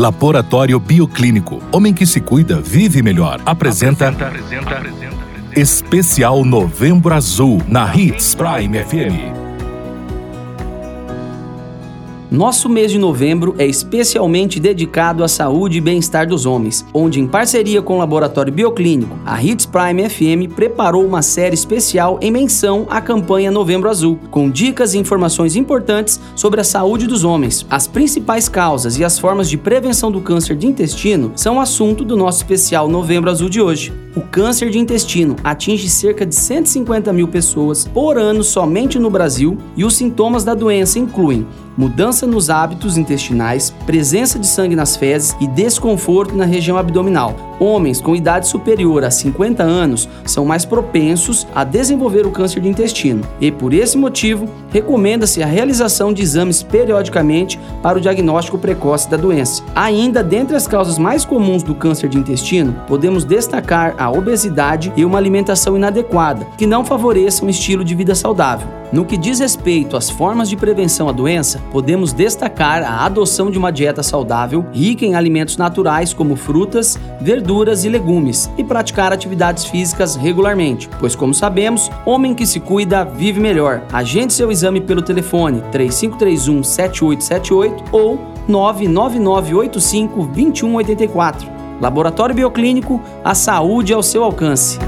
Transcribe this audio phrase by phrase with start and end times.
[0.00, 1.60] Laboratório Bioclínico.
[1.70, 3.38] Homem que se cuida, vive melhor.
[3.44, 4.08] Apresenta.
[4.08, 5.20] apresenta, apresenta
[5.54, 9.49] Especial Novembro Azul na Hits Prime FM.
[12.30, 17.26] Nosso mês de novembro é especialmente dedicado à saúde e bem-estar dos homens, onde, em
[17.26, 22.86] parceria com o Laboratório Bioclínico, a Hits Prime FM preparou uma série especial em menção
[22.88, 27.66] à campanha Novembro Azul, com dicas e informações importantes sobre a saúde dos homens.
[27.68, 32.16] As principais causas e as formas de prevenção do câncer de intestino são assunto do
[32.16, 33.92] nosso especial Novembro Azul de hoje.
[34.14, 39.56] O câncer de intestino atinge cerca de 150 mil pessoas por ano somente no Brasil
[39.76, 41.46] e os sintomas da doença incluem
[41.76, 47.49] mudança nos hábitos intestinais, presença de sangue nas fezes e desconforto na região abdominal.
[47.60, 52.68] Homens com idade superior a 50 anos são mais propensos a desenvolver o câncer de
[52.68, 59.10] intestino e, por esse motivo, recomenda-se a realização de exames periodicamente para o diagnóstico precoce
[59.10, 59.62] da doença.
[59.74, 65.04] Ainda dentre as causas mais comuns do câncer de intestino, podemos destacar a obesidade e
[65.04, 68.80] uma alimentação inadequada, que não favoreçam um estilo de vida saudável.
[68.92, 73.56] No que diz respeito às formas de prevenção à doença, podemos destacar a adoção de
[73.56, 76.98] uma dieta saudável, rica em alimentos naturais como frutas,
[77.50, 83.04] verduras e legumes, e praticar atividades físicas regularmente, pois, como sabemos, homem que se cuida
[83.04, 83.82] vive melhor.
[83.92, 91.50] Agende seu exame pelo telefone 3531 7878 ou 99985 2184.
[91.80, 94.78] Laboratório Bioclínico, a saúde ao seu alcance.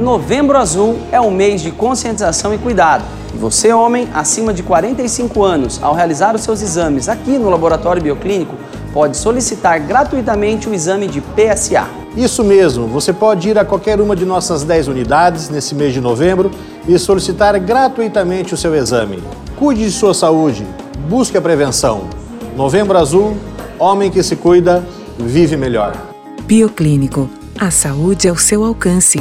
[0.00, 3.04] Novembro Azul é um mês de conscientização e cuidado.
[3.34, 8.00] E você, homem, acima de 45 anos, ao realizar os seus exames aqui no Laboratório
[8.00, 8.54] Bioclínico,
[8.94, 11.86] pode solicitar gratuitamente o exame de PSA.
[12.16, 16.00] Isso mesmo, você pode ir a qualquer uma de nossas 10 unidades nesse mês de
[16.00, 16.50] novembro
[16.88, 19.22] e solicitar gratuitamente o seu exame.
[19.58, 20.66] Cuide de sua saúde,
[21.10, 22.04] busque a prevenção.
[22.56, 23.36] Novembro Azul,
[23.78, 24.82] homem que se cuida,
[25.18, 25.94] vive melhor.
[26.44, 27.28] Bioclínico,
[27.60, 29.20] a saúde ao seu alcance.